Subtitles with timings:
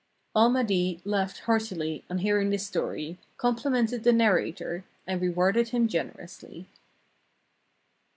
[0.35, 5.87] '"Al Mahdi laughed heartily on hearing this story, com plimented the narrator, and rewarded him
[5.87, 6.65] generously.